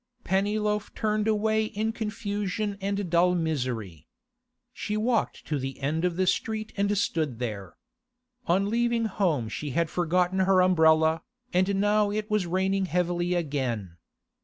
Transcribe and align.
Pennyloaf 0.23 0.91
turned 0.95 1.27
away 1.27 1.65
in 1.65 1.91
confusion 1.91 2.75
and 2.81 3.07
dull 3.07 3.35
misery. 3.35 4.07
She 4.73 4.97
walked 4.97 5.45
to 5.45 5.59
the 5.59 5.79
end 5.79 6.05
of 6.05 6.15
the 6.15 6.25
street 6.25 6.73
and 6.75 6.97
stood 6.97 7.37
there. 7.37 7.77
On 8.47 8.71
leaving 8.71 9.05
home 9.05 9.47
she 9.47 9.69
had 9.77 9.91
forgotten 9.91 10.39
her 10.39 10.63
umbrella, 10.63 11.21
and 11.53 11.75
now 11.75 12.09
it 12.09 12.31
was 12.31 12.47
raining 12.47 12.87
heavily 12.87 13.35
again. 13.35 13.97